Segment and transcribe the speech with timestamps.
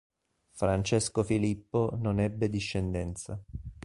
[0.53, 3.39] Francesco Filippo non ebbe discendenza.